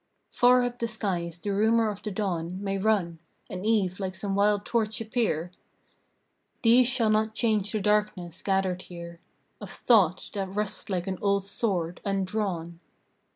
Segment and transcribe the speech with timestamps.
[0.31, 3.19] Far up the skies the rumor of the dawn May run,
[3.51, 5.51] and eve like some wild torch appear;
[6.63, 9.19] These shall not change the darkness, gathered here,
[9.59, 12.79] Of thought, that rusts like an old sword undrawn.